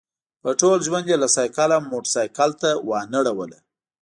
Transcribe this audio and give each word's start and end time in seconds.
په 0.43 0.49
ټول 0.59 0.77
ژوند 0.87 1.05
یې 1.11 1.17
له 1.23 1.27
سایکل 1.35 1.71
موټرسایکل 1.91 2.51
وانه 2.89 3.19
ړوله. 3.27 3.59